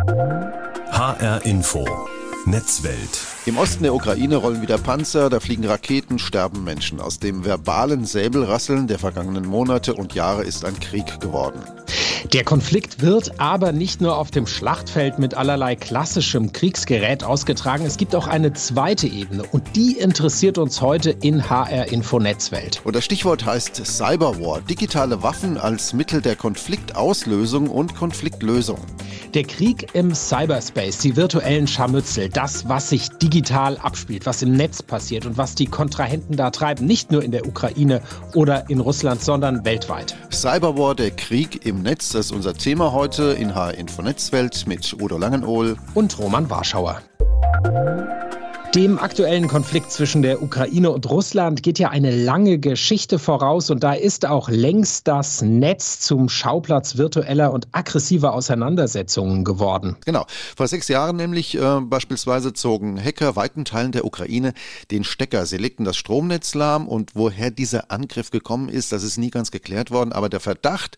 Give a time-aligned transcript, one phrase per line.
[0.00, 1.84] HR Info.
[2.46, 3.20] Netzwelt.
[3.44, 7.00] Im Osten der Ukraine rollen wieder Panzer, da fliegen Raketen, sterben Menschen.
[7.00, 11.60] Aus dem verbalen Säbelrasseln der vergangenen Monate und Jahre ist ein Krieg geworden.
[12.32, 17.86] Der Konflikt wird aber nicht nur auf dem Schlachtfeld mit allerlei klassischem Kriegsgerät ausgetragen.
[17.86, 22.82] Es gibt auch eine zweite Ebene und die interessiert uns heute in HR Info Netzwelt.
[22.84, 28.78] Und das Stichwort heißt Cyberwar, digitale Waffen als Mittel der Konfliktauslösung und Konfliktlösung.
[29.34, 34.82] Der Krieg im Cyberspace, die virtuellen Scharmützel, das, was sich digital abspielt, was im Netz
[34.82, 38.02] passiert und was die Kontrahenten da treiben, nicht nur in der Ukraine
[38.34, 40.16] oder in Russland, sondern weltweit.
[40.30, 44.94] Cyberwar, der Krieg im Netz, das ist unser Thema heute in HR Info Netzwelt mit
[45.00, 47.02] Udo Langenohl und Roman Warschauer.
[48.74, 53.82] Dem aktuellen Konflikt zwischen der Ukraine und Russland geht ja eine lange Geschichte voraus und
[53.82, 59.96] da ist auch längst das Netz zum Schauplatz virtueller und aggressiver Auseinandersetzungen geworden.
[60.04, 60.24] Genau.
[60.56, 64.52] Vor sechs Jahren nämlich äh, beispielsweise zogen Hacker weiten Teilen der Ukraine
[64.92, 65.46] den Stecker.
[65.46, 69.50] Sie legten das Stromnetz lahm und woher dieser Angriff gekommen ist, das ist nie ganz
[69.50, 70.12] geklärt worden.
[70.12, 70.96] Aber der Verdacht,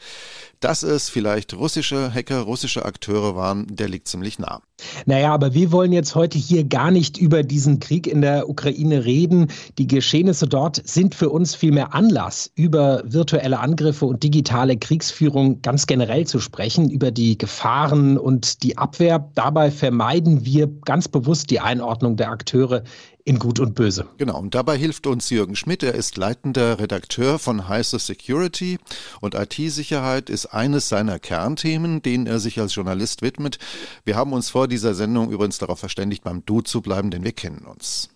[0.62, 4.60] dass es vielleicht russische Hacker, russische Akteure waren, der liegt ziemlich nah.
[5.06, 9.04] Naja, aber wir wollen jetzt heute hier gar nicht über diesen Krieg in der Ukraine
[9.04, 9.48] reden.
[9.78, 15.86] Die Geschehnisse dort sind für uns vielmehr Anlass, über virtuelle Angriffe und digitale Kriegsführung ganz
[15.86, 19.30] generell zu sprechen, über die Gefahren und die Abwehr.
[19.34, 22.82] Dabei vermeiden wir ganz bewusst die Einordnung der Akteure
[23.24, 24.06] in Gut und Böse.
[24.18, 25.82] Genau, und dabei hilft uns Jürgen Schmidt.
[25.82, 28.78] Er ist leitender Redakteur von Heiße Security
[29.20, 33.58] und IT-Sicherheit ist eines seiner Kernthemen, denen er sich als Journalist widmet.
[34.04, 37.32] Wir haben uns vor dieser Sendung übrigens darauf verständigt, beim Du zu bleiben, denn wir
[37.32, 38.10] kennen uns.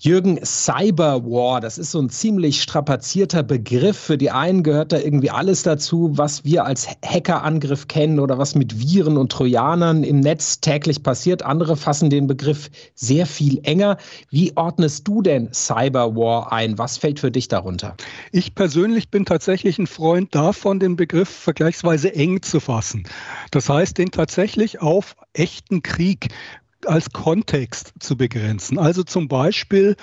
[0.00, 3.98] Jürgen, Cyberwar, das ist so ein ziemlich strapazierter Begriff.
[3.98, 8.54] Für die einen gehört da irgendwie alles dazu, was wir als Hackerangriff kennen oder was
[8.54, 11.42] mit Viren und Trojanern im Netz täglich passiert.
[11.42, 13.98] Andere fassen den Begriff sehr viel enger.
[14.30, 16.78] Wie ordnest du denn Cyberwar ein?
[16.78, 17.94] Was fällt für dich darunter?
[18.32, 23.04] Ich persönlich bin tatsächlich ein Freund davon, den Begriff vergleichsweise eng zu fassen.
[23.50, 26.28] Das heißt, den tatsächlich auf echten Krieg
[26.86, 28.78] als Kontext zu begrenzen.
[28.78, 29.96] Also zum Beispiel,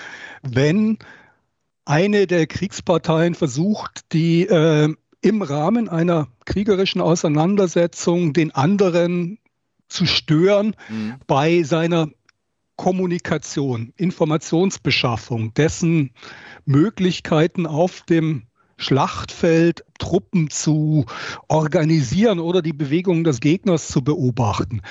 [0.44, 0.98] wenn
[1.86, 9.40] eine der Kriegsparteien versucht, die äh, im Rahmen einer kriegerischen Auseinandersetzung den anderen
[9.88, 11.16] zu stören mhm.
[11.28, 12.10] bei seiner
[12.76, 16.12] Kommunikation, Informationsbeschaffung, dessen
[16.66, 18.47] Möglichkeiten auf dem
[18.78, 21.06] Schlachtfeld Truppen zu
[21.48, 24.82] organisieren oder die Bewegungen des Gegners zu beobachten.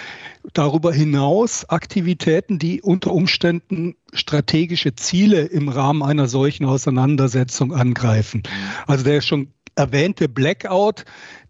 [0.52, 8.42] Darüber hinaus Aktivitäten, die unter Umständen strategische Ziele im Rahmen einer solchen Auseinandersetzung angreifen.
[8.86, 11.04] Also der schon erwähnte Blackout,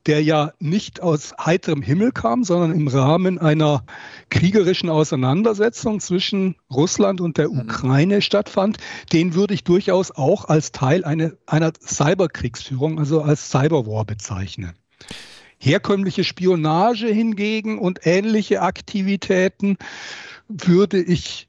[0.06, 3.84] der ja nicht aus heiterem Himmel kam, sondern im Rahmen einer
[4.30, 7.60] kriegerischen Auseinandersetzung zwischen Russland und der mhm.
[7.60, 8.78] Ukraine stattfand,
[9.12, 14.72] den würde ich durchaus auch als Teil eine, einer Cyberkriegsführung, also als Cyberwar bezeichnen.
[15.58, 19.78] Herkömmliche Spionage hingegen und ähnliche Aktivitäten
[20.48, 21.48] würde ich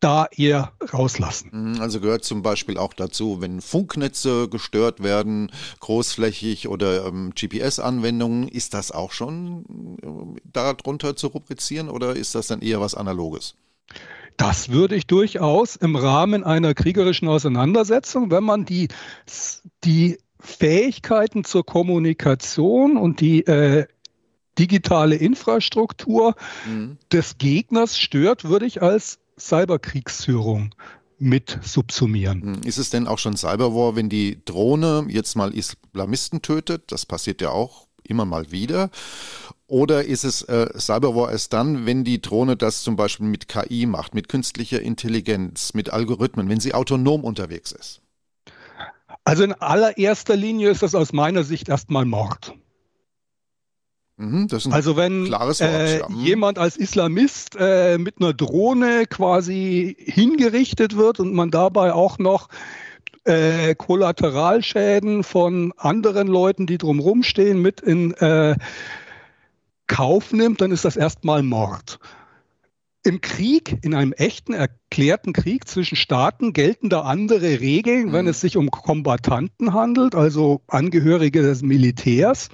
[0.00, 1.50] da eher rauslassen.
[1.52, 8.48] Mhm, also gehört zum Beispiel auch dazu, wenn Funknetze gestört werden, großflächig oder ähm, GPS-Anwendungen,
[8.48, 13.54] ist das auch schon äh, darunter zu rubrizieren oder ist das dann eher was Analoges?
[14.36, 18.88] Das würde ich durchaus im Rahmen einer kriegerischen Auseinandersetzung, wenn man die,
[19.84, 23.86] die Fähigkeiten zur Kommunikation und die äh,
[24.58, 26.34] digitale Infrastruktur
[26.66, 26.98] mhm.
[27.10, 30.74] des Gegners stört, würde ich als Cyberkriegsführung
[31.18, 32.42] mit subsumieren.
[32.42, 36.92] Hm, ist es denn auch schon Cyberwar, wenn die Drohne jetzt mal Islamisten tötet?
[36.92, 38.90] Das passiert ja auch immer mal wieder.
[39.66, 43.86] Oder ist es äh, Cyberwar erst dann, wenn die Drohne das zum Beispiel mit KI
[43.86, 48.00] macht, mit künstlicher Intelligenz, mit Algorithmen, wenn sie autonom unterwegs ist?
[49.24, 52.54] Also in allererster Linie ist das aus meiner Sicht erstmal Mord.
[54.18, 56.00] Mhm, also wenn äh.
[56.08, 56.20] Mhm.
[56.20, 62.48] jemand als Islamist äh, mit einer Drohne quasi hingerichtet wird und man dabei auch noch
[63.24, 68.56] äh, Kollateralschäden von anderen Leuten, die drumherum stehen, mit in äh,
[69.86, 71.98] Kauf nimmt, dann ist das erstmal Mord.
[73.04, 78.12] Im Krieg, in einem echten, erklärten Krieg zwischen Staaten gelten da andere Regeln, mhm.
[78.12, 82.48] wenn es sich um Kombattanten handelt, also Angehörige des Militärs.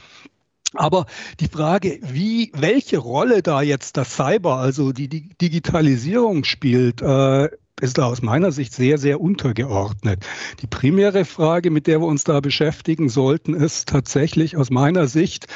[0.75, 1.07] Aber
[1.41, 7.49] die Frage, wie, welche Rolle da jetzt das Cyber, also die, Digitalisierung spielt, äh,
[7.81, 10.25] ist da aus meiner Sicht sehr, sehr untergeordnet.
[10.61, 15.47] Die primäre Frage, mit der wir uns da beschäftigen sollten, ist tatsächlich aus meiner Sicht,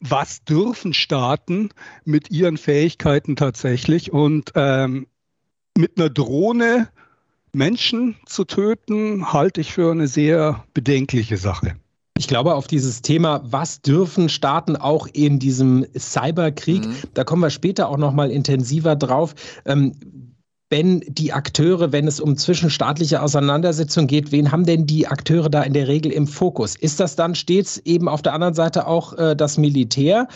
[0.00, 1.70] was dürfen Staaten
[2.04, 5.08] mit ihren Fähigkeiten tatsächlich und ähm,
[5.76, 6.88] mit einer Drohne
[7.52, 11.76] Menschen zu töten, halte ich für eine sehr bedenkliche Sache.
[12.18, 16.96] Ich glaube, auf dieses Thema, was dürfen Staaten auch in diesem Cyberkrieg, mhm.
[17.14, 19.36] da kommen wir später auch noch mal intensiver drauf.
[19.64, 19.92] Ähm,
[20.70, 25.62] wenn die Akteure, wenn es um zwischenstaatliche Auseinandersetzungen geht, wen haben denn die Akteure da
[25.62, 26.76] in der Regel im Fokus?
[26.76, 30.26] Ist das dann stets eben auf der anderen Seite auch äh, das Militär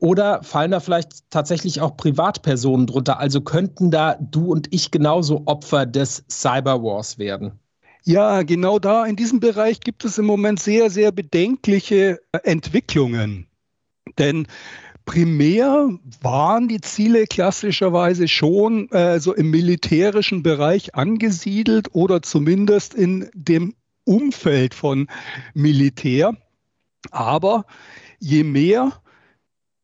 [0.00, 3.18] oder fallen da vielleicht tatsächlich auch Privatpersonen drunter?
[3.18, 7.60] Also könnten da du und ich genauso Opfer des Cyberwars werden?
[8.04, 13.46] Ja, genau da in diesem Bereich gibt es im Moment sehr, sehr bedenkliche äh, Entwicklungen.
[14.18, 14.46] Denn
[15.04, 15.88] primär
[16.20, 23.74] waren die Ziele klassischerweise schon äh, so im militärischen Bereich angesiedelt oder zumindest in dem
[24.04, 25.08] Umfeld von
[25.54, 26.36] Militär.
[27.10, 27.64] Aber
[28.18, 29.02] je mehr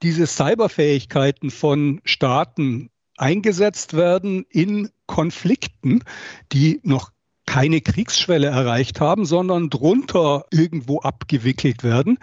[0.03, 6.03] diese Cyberfähigkeiten von Staaten eingesetzt werden in Konflikten,
[6.53, 7.11] die noch
[7.47, 12.19] keine Kriegsschwelle erreicht haben, sondern drunter irgendwo abgewickelt werden,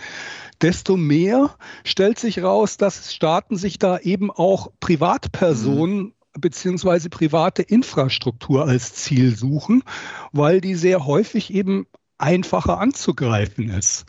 [0.62, 6.14] desto mehr stellt sich raus, dass Staaten sich da eben auch Privatpersonen mhm.
[6.40, 9.84] beziehungsweise private Infrastruktur als Ziel suchen,
[10.32, 11.86] weil die sehr häufig eben
[12.18, 14.06] einfacher anzugreifen ist.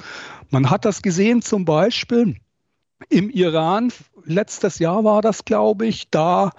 [0.50, 2.36] Man hat das gesehen zum Beispiel
[3.08, 3.92] im Iran,
[4.24, 6.52] letztes Jahr war das, glaube ich, da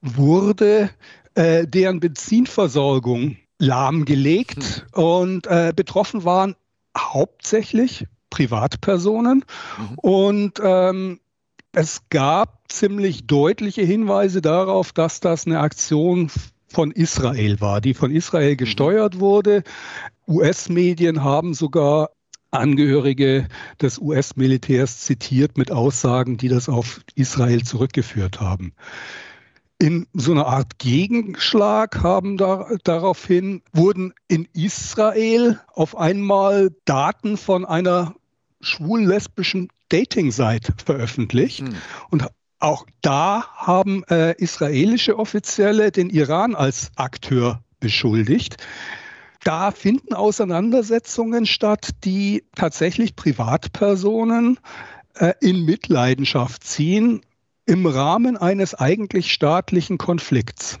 [0.00, 0.90] wurde
[1.34, 5.02] äh, deren Benzinversorgung lahmgelegt mhm.
[5.02, 6.56] und äh, betroffen waren
[6.96, 9.44] hauptsächlich Privatpersonen.
[9.78, 9.98] Mhm.
[9.98, 11.20] Und ähm,
[11.72, 16.30] es gab ziemlich deutliche Hinweise darauf, dass das eine Aktion
[16.68, 18.56] von Israel war, die von Israel mhm.
[18.56, 19.62] gesteuert wurde.
[20.26, 22.10] US-Medien haben sogar
[22.52, 23.46] Angehörige
[23.80, 28.72] des US-Militärs zitiert mit Aussagen, die das auf Israel zurückgeführt haben
[29.80, 37.64] in so einer Art Gegenschlag haben da, daraufhin wurden in Israel auf einmal Daten von
[37.64, 38.14] einer
[38.60, 41.62] schwul-lesbischen Dating-Seite veröffentlicht.
[41.62, 41.76] Mhm.
[42.10, 42.26] Und
[42.58, 48.58] auch da haben äh, israelische Offizielle den Iran als Akteur beschuldigt.
[49.44, 54.58] Da finden Auseinandersetzungen statt, die tatsächlich Privatpersonen
[55.14, 57.22] äh, in Mitleidenschaft ziehen
[57.70, 60.78] im Rahmen eines eigentlich staatlichen Konflikts.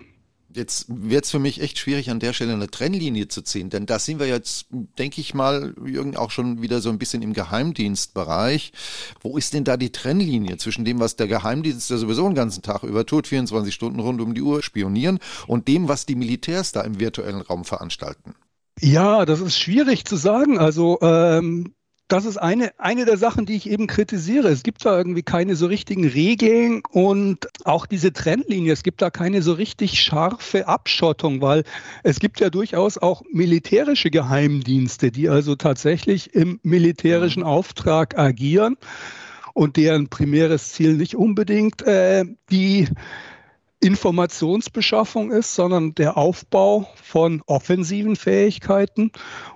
[0.52, 3.86] Jetzt wird es für mich echt schwierig, an der Stelle eine Trennlinie zu ziehen, denn
[3.86, 4.66] da sind wir jetzt,
[4.98, 8.72] denke ich mal, Jürgen, auch schon wieder so ein bisschen im Geheimdienstbereich.
[9.20, 12.62] Wo ist denn da die Trennlinie zwischen dem, was der Geheimdienst, der sowieso den ganzen
[12.62, 16.72] Tag über tut, 24 Stunden rund um die Uhr spionieren, und dem, was die Militärs
[16.72, 18.34] da im virtuellen Raum veranstalten?
[18.80, 20.58] Ja, das ist schwierig zu sagen.
[20.58, 21.74] Also ähm,
[22.10, 24.48] das ist eine, eine der Sachen, die ich eben kritisiere.
[24.48, 29.10] Es gibt da irgendwie keine so richtigen Regeln und auch diese Trennlinie, es gibt da
[29.10, 31.62] keine so richtig scharfe Abschottung, weil
[32.02, 38.76] es gibt ja durchaus auch militärische Geheimdienste, die also tatsächlich im militärischen Auftrag agieren
[39.54, 42.88] und deren primäres Ziel nicht unbedingt äh, die
[43.80, 49.10] Informationsbeschaffung ist, sondern der Aufbau von offensiven Fähigkeiten.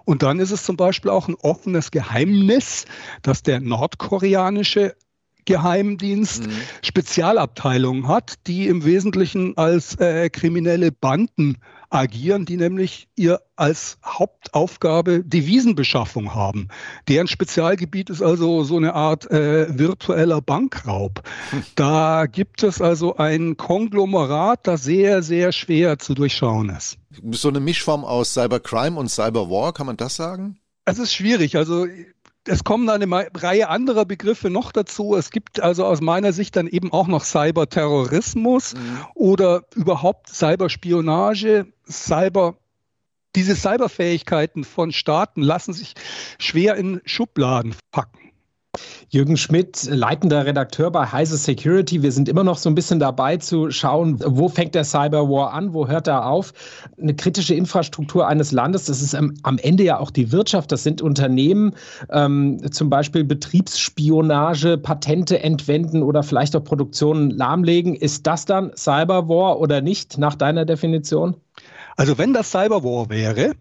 [0.05, 2.87] Und dann ist es zum Beispiel auch ein offenes Geheimnis,
[3.23, 4.97] dass der nordkoreanische
[5.45, 6.53] Geheimdienst mhm.
[6.83, 11.59] Spezialabteilungen hat, die im Wesentlichen als äh, kriminelle Banden
[11.95, 16.69] agieren, die nämlich ihr als Hauptaufgabe Devisenbeschaffung haben.
[17.09, 21.23] Deren Spezialgebiet ist also so eine Art äh, virtueller Bankraub.
[21.77, 26.99] Da gibt es also ein Konglomerat, das sehr, sehr schwer zu durchschauen ist.
[27.31, 30.59] So eine Mischform aus Cybercrime und Cyberwar, kann man das sagen?
[30.85, 31.57] Es ist schwierig.
[31.57, 31.87] Also
[32.47, 35.17] es kommen eine Reihe anderer Begriffe noch dazu.
[35.17, 39.07] Es gibt also aus meiner Sicht dann eben auch noch Cyberterrorismus mhm.
[39.15, 42.57] oder überhaupt Cyberspionage, Cyber
[43.37, 45.95] diese Cyberfähigkeiten von Staaten lassen sich
[46.39, 48.24] schwer in Schubladen packen.
[49.09, 52.03] Jürgen Schmidt, leitender Redakteur bei Heise Security.
[52.03, 55.73] Wir sind immer noch so ein bisschen dabei zu schauen, wo fängt der Cyberwar an,
[55.73, 56.53] wo hört er auf.
[57.01, 61.03] Eine kritische Infrastruktur eines Landes, das ist am Ende ja auch die Wirtschaft, das sind
[61.03, 61.75] Unternehmen,
[62.11, 67.95] ähm, zum Beispiel Betriebsspionage, Patente entwenden oder vielleicht auch Produktionen lahmlegen.
[67.95, 71.37] Ist das dann Cyberwar oder nicht, nach deiner Definition?
[71.97, 73.53] Also wenn das Cyberwar wäre,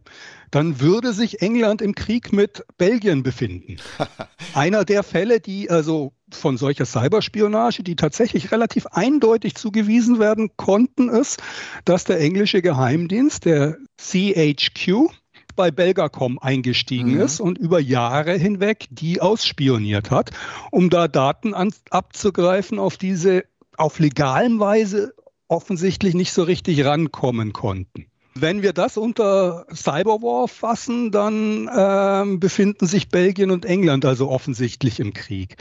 [0.54, 3.78] dann würde sich England im Krieg mit Belgien befinden.
[4.54, 11.10] Einer der Fälle, die also von solcher Cyberspionage, die tatsächlich relativ eindeutig zugewiesen werden konnten,
[11.10, 11.42] ist,
[11.86, 15.10] dass der englische Geheimdienst, der CHQ,
[15.56, 17.22] bei Belgacom eingestiegen mhm.
[17.22, 20.32] ist und über Jahre hinweg die ausspioniert hat,
[20.72, 23.46] um da Daten an, abzugreifen, auf diese
[23.76, 25.14] auf legalem Weise
[25.48, 28.08] offensichtlich nicht so richtig rankommen konnten.
[28.36, 35.00] Wenn wir das unter Cyberwar fassen, dann äh, befinden sich Belgien und England also offensichtlich
[35.00, 35.58] im Krieg.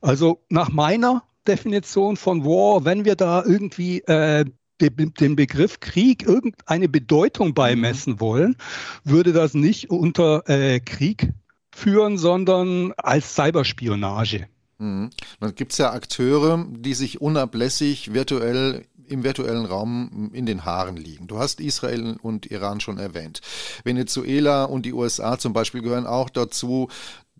[0.00, 4.44] Also nach meiner Definition von War, wenn wir da irgendwie äh,
[4.80, 8.20] dem Begriff Krieg irgendeine Bedeutung beimessen mhm.
[8.20, 8.56] wollen,
[9.04, 11.32] würde das nicht unter äh, Krieg
[11.74, 14.46] führen, sondern als Cyberspionage.
[14.78, 15.10] Mhm.
[15.40, 20.96] Dann gibt es ja Akteure, die sich unablässig virtuell im virtuellen Raum in den Haaren
[20.96, 21.26] liegen.
[21.26, 23.40] Du hast Israel und Iran schon erwähnt.
[23.84, 26.88] Venezuela und die USA zum Beispiel gehören auch dazu.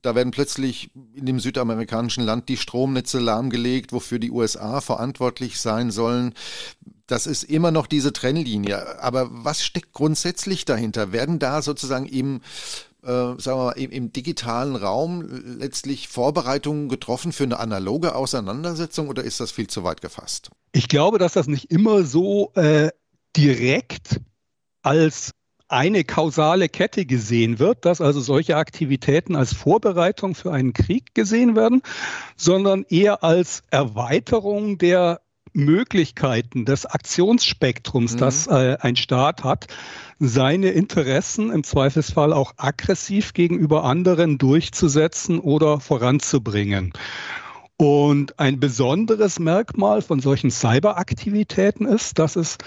[0.00, 5.90] Da werden plötzlich in dem südamerikanischen Land die Stromnetze lahmgelegt, wofür die USA verantwortlich sein
[5.90, 6.34] sollen.
[7.06, 9.00] Das ist immer noch diese Trennlinie.
[9.00, 11.12] Aber was steckt grundsätzlich dahinter?
[11.12, 12.40] Werden da sozusagen im äh,
[13.02, 15.22] sagen wir mal, im, im, digitalen Raum
[15.58, 20.50] letztlich Vorbereitungen getroffen für eine analoge Auseinandersetzung oder ist das viel zu weit gefasst?
[20.72, 22.90] Ich glaube, dass das nicht immer so äh,
[23.36, 24.20] direkt
[24.82, 25.32] als
[25.68, 31.56] eine kausale Kette gesehen wird, dass also solche Aktivitäten als Vorbereitung für einen Krieg gesehen
[31.56, 31.82] werden,
[32.36, 35.20] sondern eher als Erweiterung der
[35.58, 38.18] Möglichkeiten des Aktionsspektrums, mhm.
[38.18, 39.66] das äh, ein Staat hat,
[40.18, 46.92] seine Interessen im Zweifelsfall auch aggressiv gegenüber anderen durchzusetzen oder voranzubringen.
[47.76, 52.58] Und ein besonderes Merkmal von solchen Cyberaktivitäten ist, dass es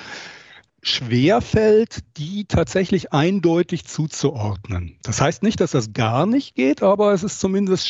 [0.82, 4.98] schwerfällt, die tatsächlich eindeutig zuzuordnen.
[5.04, 7.90] Das heißt nicht, dass das gar nicht geht, aber es ist zumindest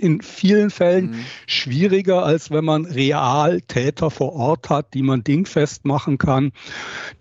[0.00, 1.24] in vielen Fällen mhm.
[1.46, 6.52] schwieriger, als wenn man real Täter vor Ort hat, die man dingfest machen kann,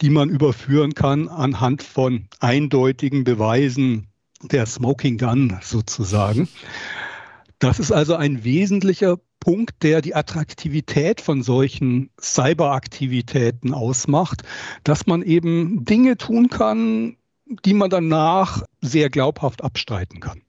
[0.01, 4.07] die man überführen kann anhand von eindeutigen Beweisen
[4.41, 6.47] der Smoking Gun sozusagen.
[7.59, 14.43] Das ist also ein wesentlicher Punkt, der die Attraktivität von solchen Cyberaktivitäten ausmacht,
[14.83, 17.17] dass man eben Dinge tun kann,
[17.65, 20.41] die man danach sehr glaubhaft abstreiten kann.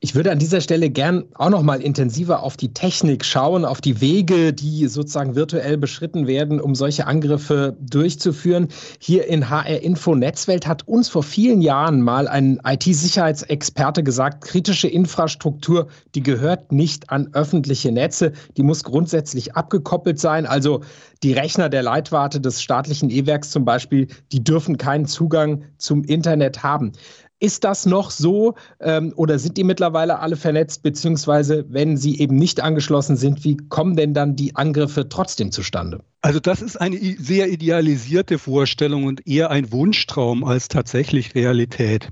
[0.00, 3.80] Ich würde an dieser Stelle gern auch noch mal intensiver auf die Technik schauen, auf
[3.80, 8.68] die Wege, die sozusagen virtuell beschritten werden, um solche Angriffe durchzuführen.
[8.98, 14.88] Hier in HR Info Netzwelt hat uns vor vielen Jahren mal ein IT-Sicherheitsexperte gesagt, kritische
[14.88, 20.46] Infrastruktur, die gehört nicht an öffentliche Netze, die muss grundsätzlich abgekoppelt sein.
[20.46, 20.82] Also
[21.22, 26.62] die Rechner der Leitwarte des staatlichen E-Werks zum Beispiel, die dürfen keinen Zugang zum Internet
[26.62, 26.92] haben.
[27.38, 32.36] Ist das noch so ähm, oder sind die mittlerweile alle vernetzt, beziehungsweise wenn sie eben
[32.36, 36.02] nicht angeschlossen sind, wie kommen denn dann die Angriffe trotzdem zustande?
[36.22, 42.08] Also das ist eine sehr idealisierte Vorstellung und eher ein Wunschtraum als tatsächlich Realität.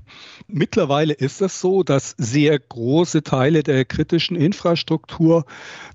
[0.47, 5.45] Mittlerweile ist es so, dass sehr große Teile der kritischen Infrastruktur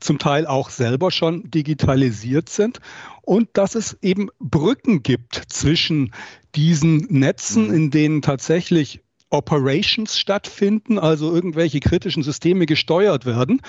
[0.01, 2.81] zum Teil auch selber schon digitalisiert sind
[3.23, 6.13] und dass es eben Brücken gibt zwischen
[6.57, 13.63] diesen Netzen, in denen tatsächlich Operations stattfinden, also irgendwelche kritischen Systeme gesteuert werden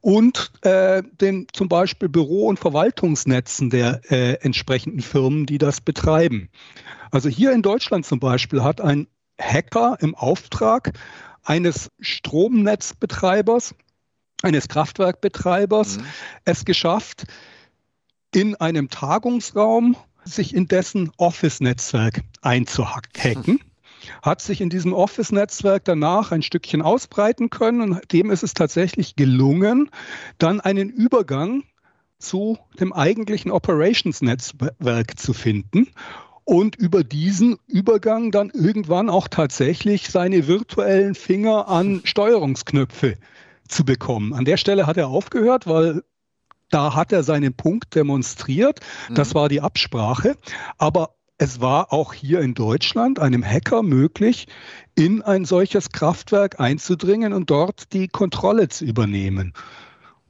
[0.00, 6.48] und äh, den zum Beispiel Büro- und Verwaltungsnetzen der äh, entsprechenden Firmen, die das betreiben.
[7.10, 9.08] Also hier in Deutschland zum Beispiel hat ein
[9.40, 10.92] Hacker im Auftrag
[11.42, 13.74] eines Stromnetzbetreibers,
[14.42, 16.04] eines Kraftwerkbetreibers, mhm.
[16.44, 17.24] es geschafft,
[18.32, 23.60] in einem Tagungsraum sich in dessen Office-Netzwerk einzuhacken
[24.22, 29.16] hat sich in diesem Office-Netzwerk danach ein Stückchen ausbreiten können und dem ist es tatsächlich
[29.16, 29.90] gelungen,
[30.38, 31.64] dann einen Übergang
[32.18, 35.88] zu dem eigentlichen Operations-Netzwerk zu finden
[36.44, 43.18] und über diesen Übergang dann irgendwann auch tatsächlich seine virtuellen Finger an Steuerungsknöpfe
[43.68, 44.32] zu bekommen.
[44.32, 46.02] An der Stelle hat er aufgehört, weil
[46.70, 48.80] da hat er seinen Punkt demonstriert.
[49.10, 49.34] Das mhm.
[49.34, 50.36] war die Absprache.
[50.78, 54.46] Aber es war auch hier in Deutschland einem Hacker möglich,
[54.96, 59.54] in ein solches Kraftwerk einzudringen und dort die Kontrolle zu übernehmen.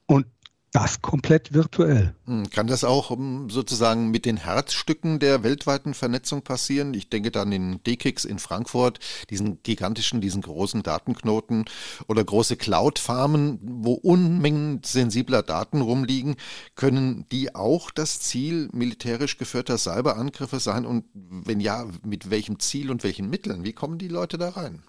[0.07, 0.27] Und
[0.73, 2.15] das komplett virtuell.
[2.27, 3.17] Hm, kann das auch
[3.49, 6.95] sozusagen mit den Herzstücken der weltweiten Vernetzung passieren?
[6.95, 8.99] Ich denke dann in DKIX in Frankfurt,
[9.31, 11.65] diesen gigantischen, diesen großen Datenknoten
[12.07, 16.37] oder große Cloud-Farmen, wo Unmengen sensibler Daten rumliegen.
[16.75, 20.85] Können die auch das Ziel militärisch geführter Cyberangriffe sein?
[20.85, 23.65] Und wenn ja, mit welchem Ziel und welchen Mitteln?
[23.65, 24.83] Wie kommen die Leute da rein?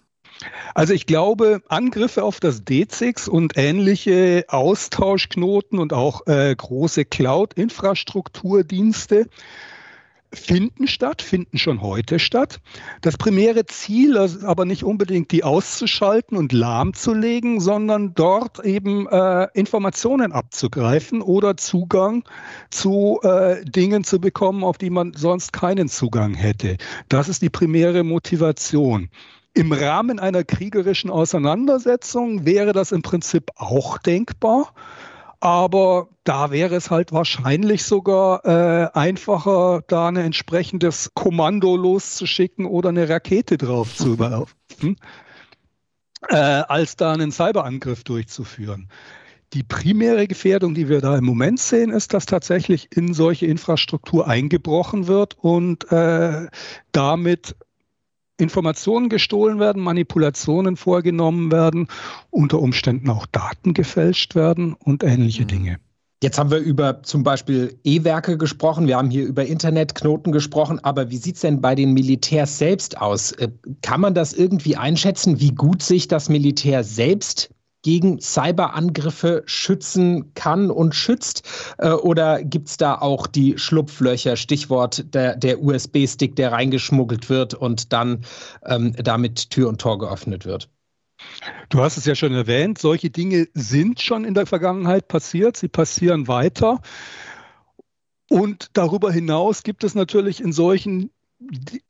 [0.74, 9.26] Also ich glaube, Angriffe auf das DZIX und ähnliche Austauschknoten und auch äh, große Cloud-Infrastrukturdienste
[10.32, 12.60] finden statt, finden schon heute statt.
[13.00, 19.48] Das primäre Ziel ist aber nicht unbedingt die auszuschalten und lahmzulegen, sondern dort eben äh,
[19.54, 22.24] Informationen abzugreifen oder Zugang
[22.70, 26.76] zu äh, Dingen zu bekommen, auf die man sonst keinen Zugang hätte.
[27.08, 29.10] Das ist die primäre Motivation.
[29.52, 34.72] Im Rahmen einer kriegerischen Auseinandersetzung wäre das im Prinzip auch denkbar.
[35.40, 42.90] Aber da wäre es halt wahrscheinlich sogar äh, einfacher, da ein entsprechendes Kommando loszuschicken oder
[42.90, 44.96] eine Rakete drauf zu werfen,
[46.28, 48.90] äh, als da einen Cyberangriff durchzuführen.
[49.54, 54.28] Die primäre Gefährdung, die wir da im Moment sehen, ist, dass tatsächlich in solche Infrastruktur
[54.28, 56.48] eingebrochen wird und äh,
[56.92, 57.56] damit
[58.40, 61.88] Informationen gestohlen werden, Manipulationen vorgenommen werden,
[62.30, 65.48] unter Umständen auch Daten gefälscht werden und ähnliche mhm.
[65.48, 65.76] Dinge.
[66.22, 71.10] Jetzt haben wir über zum Beispiel E-Werke gesprochen, wir haben hier über Internetknoten gesprochen, aber
[71.10, 73.32] wie sieht es denn bei den Militärs selbst aus?
[73.32, 73.48] Äh,
[73.80, 77.48] kann man das irgendwie einschätzen, wie gut sich das Militär selbst
[77.82, 81.48] gegen Cyberangriffe schützen kann und schützt?
[81.78, 87.54] Äh, oder gibt es da auch die Schlupflöcher, Stichwort der, der USB-Stick, der reingeschmuggelt wird
[87.54, 88.24] und dann
[88.66, 90.68] ähm, damit Tür und Tor geöffnet wird?
[91.68, 95.68] Du hast es ja schon erwähnt, solche Dinge sind schon in der Vergangenheit passiert, sie
[95.68, 96.80] passieren weiter.
[98.28, 101.10] Und darüber hinaus gibt es natürlich in solchen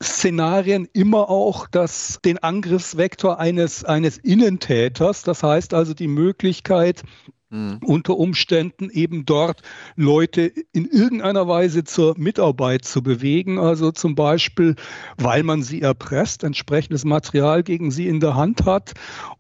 [0.02, 7.02] Szenarien immer auch das, den Angriffsvektor eines, eines Innentäters, das heißt also die Möglichkeit,
[7.50, 7.78] mhm.
[7.84, 9.62] unter Umständen eben dort
[9.96, 14.76] Leute in irgendeiner Weise zur Mitarbeit zu bewegen, also zum Beispiel,
[15.18, 18.92] weil man sie erpresst, entsprechendes Material gegen sie in der Hand hat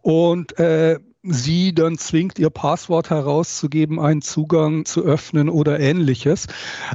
[0.02, 6.46] und äh, sie dann zwingt, ihr Passwort herauszugeben, einen Zugang zu öffnen oder ähnliches.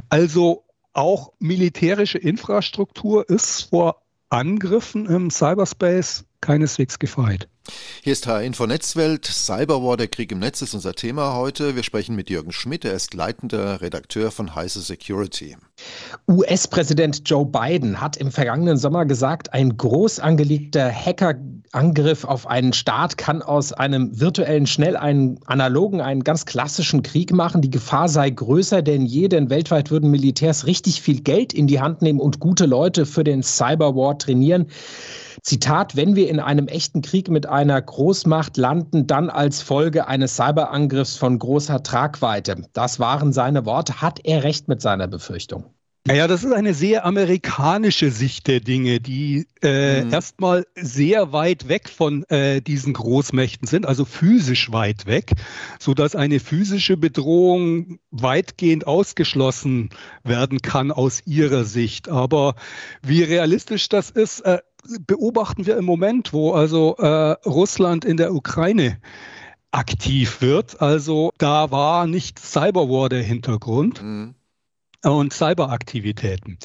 [0.08, 0.65] Also
[0.96, 7.48] auch militärische Infrastruktur ist vor Angriffen im Cyberspace keineswegs gefeit.
[8.02, 9.24] Hier ist H-Info Netzwelt.
[9.24, 11.76] Cyberwar, der Krieg im Netz ist unser Thema heute.
[11.76, 12.84] Wir sprechen mit Jürgen Schmidt.
[12.84, 15.56] Er ist leitender Redakteur von Heise Security.
[16.28, 23.18] US-Präsident Joe Biden hat im vergangenen Sommer gesagt, ein groß angelegter Hackerangriff auf einen Staat
[23.18, 27.60] kann aus einem virtuellen, schnell einen analogen, einen ganz klassischen Krieg machen.
[27.60, 31.80] Die Gefahr sei größer denn je, denn weltweit würden Militärs richtig viel Geld in die
[31.80, 34.66] Hand nehmen und gute Leute für den Cyberwar trainieren.
[35.42, 40.36] Zitat, wenn wir in einem echten Krieg mit einer Großmacht landen, dann als Folge eines
[40.36, 42.56] Cyberangriffs von großer Tragweite.
[42.74, 44.02] Das waren seine Worte.
[44.02, 45.64] Hat er recht mit seiner Befürchtung?
[46.06, 50.12] Naja, das ist eine sehr amerikanische Sicht der Dinge, die äh, mhm.
[50.12, 55.32] erstmal sehr weit weg von äh, diesen Großmächten sind, also physisch weit weg,
[55.80, 59.90] so dass eine physische Bedrohung weitgehend ausgeschlossen
[60.22, 62.08] werden kann aus ihrer Sicht.
[62.08, 62.54] Aber
[63.02, 64.58] wie realistisch das ist, äh,
[65.06, 68.98] beobachten wir im Moment, wo also äh, Russland in der Ukraine
[69.70, 70.80] aktiv wird.
[70.80, 74.34] Also da war nicht Cyberwar der Hintergrund mhm.
[75.02, 76.58] und Cyberaktivitäten.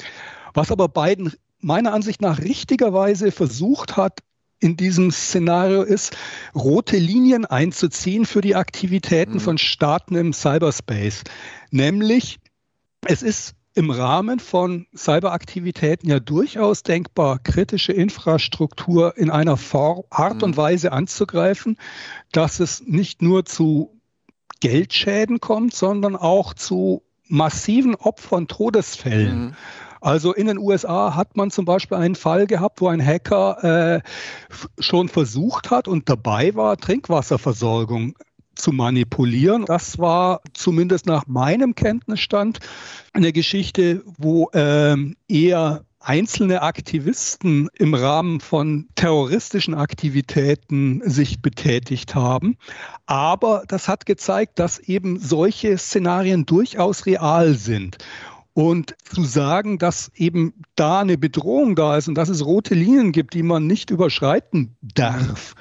[0.54, 4.20] Was aber Biden meiner Ansicht nach richtigerweise versucht hat,
[4.58, 6.16] in diesem Szenario ist,
[6.54, 9.40] rote Linien einzuziehen für die Aktivitäten mhm.
[9.40, 11.24] von Staaten im Cyberspace.
[11.70, 12.38] Nämlich,
[13.04, 20.42] es ist im Rahmen von Cyberaktivitäten ja durchaus denkbar, kritische Infrastruktur in einer Form, Art
[20.42, 20.56] und mhm.
[20.56, 21.78] Weise anzugreifen,
[22.32, 23.98] dass es nicht nur zu
[24.60, 29.46] Geldschäden kommt, sondern auch zu massiven Opfern, Todesfällen.
[29.46, 29.54] Mhm.
[30.00, 34.02] Also in den USA hat man zum Beispiel einen Fall gehabt, wo ein Hacker äh,
[34.80, 38.16] schon versucht hat und dabei war, Trinkwasserversorgung
[38.62, 39.66] zu manipulieren.
[39.66, 42.60] Das war zumindest nach meinem Kenntnisstand
[43.12, 52.56] eine Geschichte, wo ähm, eher einzelne Aktivisten im Rahmen von terroristischen Aktivitäten sich betätigt haben.
[53.06, 57.98] Aber das hat gezeigt, dass eben solche Szenarien durchaus real sind.
[58.54, 63.12] Und zu sagen, dass eben da eine Bedrohung da ist und dass es rote Linien
[63.12, 65.54] gibt, die man nicht überschreiten darf,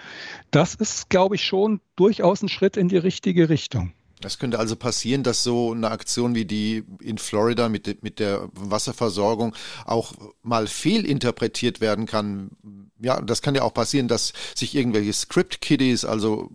[0.52, 3.94] das ist, glaube ich, schon durchaus ein Schritt in die richtige Richtung.
[4.22, 8.50] Das könnte also passieren, dass so eine Aktion wie die in Florida mit, mit der
[8.54, 12.52] Wasserversorgung auch mal fehlinterpretiert werden kann.
[13.00, 16.52] Ja, das kann ja auch passieren, dass sich irgendwelche Script-Kiddies, also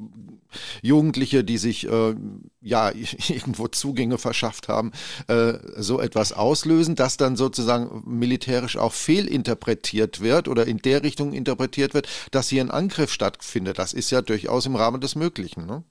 [0.83, 2.15] Jugendliche, die sich äh,
[2.61, 2.91] ja
[3.29, 4.93] irgendwo Zugänge verschafft haben,
[5.29, 11.33] äh, so etwas auslösen, das dann sozusagen militärisch auch fehlinterpretiert wird oder in der Richtung
[11.33, 13.79] interpretiert wird, dass hier ein Angriff stattfindet.
[13.79, 15.67] Das ist ja durchaus im Rahmen des Möglichen.
[15.67, 15.85] Ne?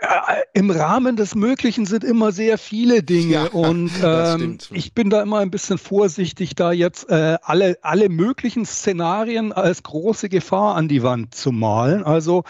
[0.00, 5.10] äh, im Rahmen des Möglichen sind immer sehr viele Dinge ja, und ähm, ich bin
[5.10, 10.76] da immer ein bisschen vorsichtig, da jetzt äh, alle, alle möglichen Szenarien als große Gefahr
[10.76, 12.04] an die Wand zu malen.
[12.04, 12.44] Also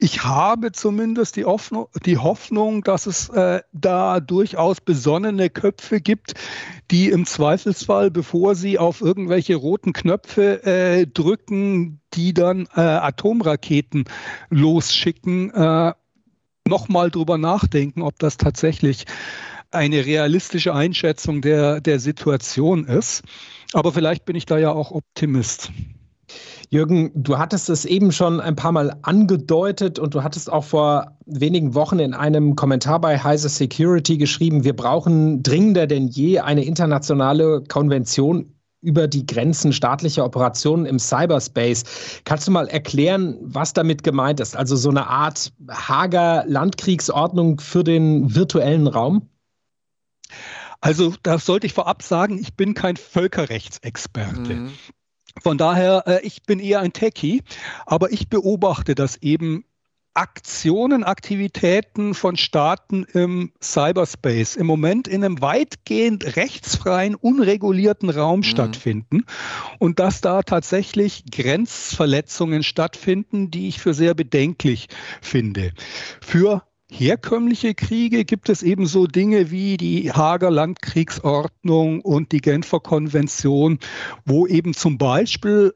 [0.00, 6.34] ich habe zumindest die Hoffnung, die Hoffnung dass es äh, da durchaus besonnene Köpfe gibt,
[6.90, 14.04] die im Zweifelsfall, bevor sie auf irgendwelche roten Knöpfe äh, drücken, die dann äh, Atomraketen
[14.48, 15.92] losschicken, äh,
[16.66, 19.04] nochmal drüber nachdenken, ob das tatsächlich
[19.70, 23.22] eine realistische Einschätzung der, der Situation ist.
[23.74, 25.70] Aber vielleicht bin ich da ja auch Optimist.
[26.72, 31.18] Jürgen, du hattest es eben schon ein paar Mal angedeutet und du hattest auch vor
[31.26, 36.64] wenigen Wochen in einem Kommentar bei Heise Security geschrieben, wir brauchen dringender denn je eine
[36.64, 42.22] internationale Konvention über die Grenzen staatlicher Operationen im Cyberspace.
[42.24, 44.56] Kannst du mal erklären, was damit gemeint ist?
[44.56, 49.28] Also so eine Art Hager Landkriegsordnung für den virtuellen Raum?
[50.80, 54.54] Also, das sollte ich vorab sagen, ich bin kein Völkerrechtsexperte.
[54.54, 54.70] Mhm.
[55.42, 57.42] Von daher, äh, ich bin eher ein Techie,
[57.86, 59.64] aber ich beobachte, dass eben
[60.12, 68.44] Aktionen, Aktivitäten von Staaten im Cyberspace im Moment in einem weitgehend rechtsfreien, unregulierten Raum mhm.
[68.44, 69.24] stattfinden
[69.78, 74.88] und dass da tatsächlich Grenzverletzungen stattfinden, die ich für sehr bedenklich
[75.22, 75.72] finde.
[76.20, 83.78] Für herkömmliche Kriege gibt es ebenso Dinge wie die Hager Landkriegsordnung und die Genfer Konvention,
[84.24, 85.72] wo eben zum Beispiel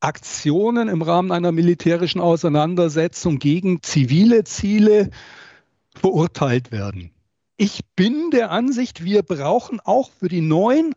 [0.00, 5.10] Aktionen im Rahmen einer militärischen Auseinandersetzung gegen zivile Ziele
[5.94, 7.10] verurteilt werden.
[7.56, 10.94] Ich bin der Ansicht, wir brauchen auch für die neuen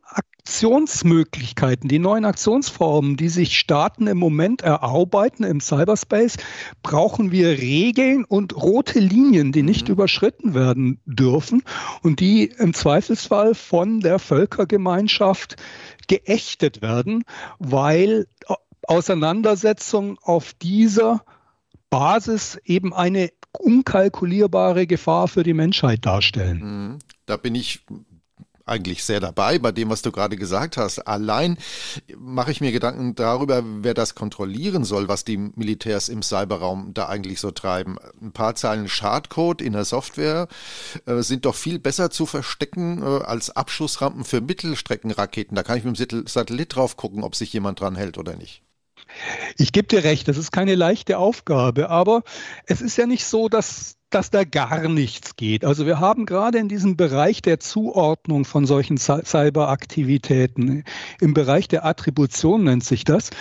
[0.48, 6.38] Aktionsmöglichkeiten, die neuen Aktionsformen, die sich Staaten im Moment erarbeiten im Cyberspace,
[6.84, 9.96] brauchen wir Regeln und rote Linien, die nicht mhm.
[9.96, 11.64] überschritten werden dürfen
[12.02, 15.58] und die im Zweifelsfall von der Völkergemeinschaft
[16.08, 17.26] geächtet werden,
[17.60, 18.28] weil
[18.84, 21.26] Auseinandersetzung auf dieser
[21.90, 26.60] Basis eben eine unkalkulierbare Gefahr für die Menschheit darstellen.
[26.60, 27.00] Mhm.
[27.26, 27.82] Da bin ich
[28.68, 31.00] eigentlich sehr dabei bei dem, was du gerade gesagt hast.
[31.00, 31.58] Allein
[32.18, 37.08] mache ich mir Gedanken darüber, wer das kontrollieren soll, was die Militärs im Cyberraum da
[37.08, 37.98] eigentlich so treiben.
[38.22, 40.48] Ein paar Zeilen Schadcode in der Software
[41.06, 45.56] äh, sind doch viel besser zu verstecken äh, als Abschussrampen für Mittelstreckenraketen.
[45.56, 48.64] Da kann ich mit dem Satellit drauf gucken, ob sich jemand dran hält oder nicht.
[49.58, 52.24] Ich gebe dir recht, das ist keine leichte Aufgabe, aber
[52.66, 55.66] es ist ja nicht so, dass dass da gar nichts geht.
[55.66, 60.84] Also wir haben gerade in diesem Bereich der Zuordnung von solchen Cyberaktivitäten,
[61.20, 63.32] im Bereich der Attribution nennt sich das,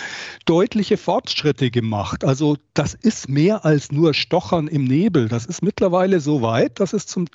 [0.45, 2.25] deutliche Fortschritte gemacht.
[2.25, 5.29] Also das ist mehr als nur Stochern im Nebel.
[5.29, 7.27] Das ist mittlerweile so weit, dass es zum,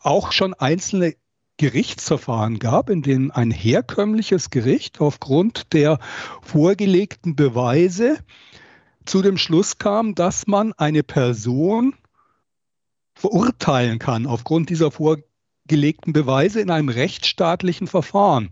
[0.00, 1.14] auch schon einzelne
[1.58, 5.98] Gerichtsverfahren gab, in denen ein herkömmliches Gericht aufgrund der
[6.40, 8.18] vorgelegten Beweise
[9.04, 11.94] zu dem Schluss kam, dass man eine Person
[13.22, 18.50] verurteilen kann aufgrund dieser vorgelegten Beweise in einem rechtsstaatlichen Verfahren.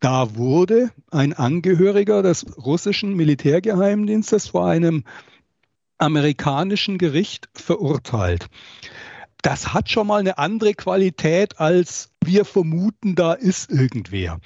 [0.00, 5.04] Da wurde ein Angehöriger des russischen Militärgeheimdienstes vor einem
[5.98, 8.48] amerikanischen Gericht verurteilt
[9.42, 14.40] das hat schon mal eine andere Qualität, als wir vermuten, da ist irgendwer.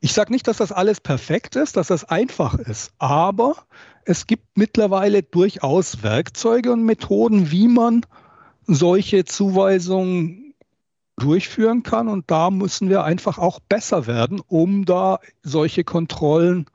[0.00, 3.56] Ich sage nicht, dass das alles perfekt ist, dass das einfach ist, aber
[4.04, 8.04] es gibt mittlerweile durchaus Werkzeuge und Methoden, wie man
[8.66, 10.54] solche Zuweisungen
[11.16, 12.08] durchführen kann.
[12.08, 16.66] Und da müssen wir einfach auch besser werden, um da solche Kontrollen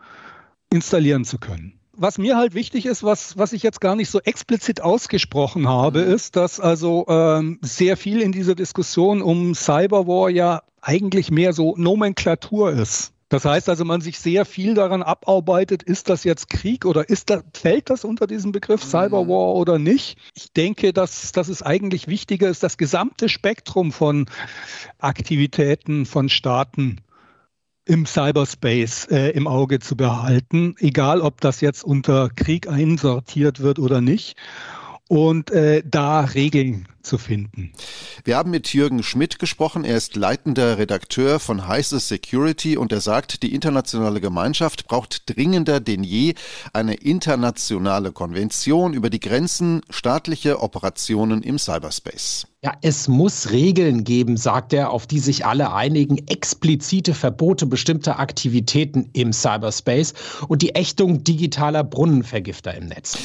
[0.69, 4.19] installieren zu können was mir halt wichtig ist, was, was ich jetzt gar nicht so
[4.21, 6.13] explizit ausgesprochen habe, mhm.
[6.13, 11.75] ist, dass also ähm, sehr viel in dieser Diskussion um Cyberwar ja eigentlich mehr so
[11.77, 13.13] Nomenklatur ist.
[13.31, 17.29] Das heißt also, man sich sehr viel daran abarbeitet, ist das jetzt Krieg oder ist
[17.29, 18.89] das, fällt das unter diesen Begriff mhm.
[18.89, 20.17] Cyberwar oder nicht?
[20.35, 24.25] Ich denke, dass, dass es eigentlich wichtiger ist, das gesamte Spektrum von
[24.99, 26.97] Aktivitäten von Staaten
[27.85, 33.79] im Cyberspace äh, im Auge zu behalten, egal ob das jetzt unter Krieg einsortiert wird
[33.79, 34.35] oder nicht.
[35.11, 37.73] Und äh, da Regeln zu finden.
[38.23, 39.83] Wir haben mit Jürgen Schmidt gesprochen.
[39.83, 45.81] Er ist leitender Redakteur von Heise Security und er sagt, die internationale Gemeinschaft braucht dringender
[45.81, 46.35] denn je
[46.71, 52.47] eine internationale Konvention über die Grenzen staatlicher Operationen im Cyberspace.
[52.63, 58.17] Ja, es muss Regeln geben, sagt er, auf die sich alle einigen, explizite Verbote bestimmter
[58.17, 60.13] Aktivitäten im Cyberspace
[60.47, 63.17] und die Ächtung digitaler Brunnenvergifter im Netz.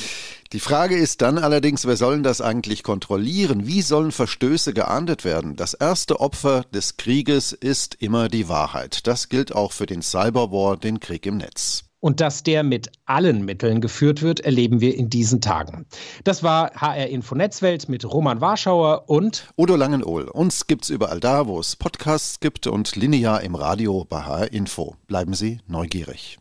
[0.53, 3.67] Die Frage ist dann allerdings, wer soll das eigentlich kontrollieren?
[3.67, 5.57] Wie sollen Verstöße geahndet werden?
[5.57, 9.07] Das erste Opfer des Krieges ist immer die Wahrheit.
[9.07, 11.83] Das gilt auch für den Cyberwar, den Krieg im Netz.
[11.99, 15.87] Und dass der mit allen Mitteln geführt wird, erleben wir in diesen Tagen.
[16.23, 20.29] Das war HR Info Netzwelt mit Roman Warschauer und Udo Langenohl.
[20.29, 24.95] Uns gibt's überall da, wo es Podcasts gibt und linear im Radio bei HR Info.
[25.09, 26.39] Bleiben Sie neugierig.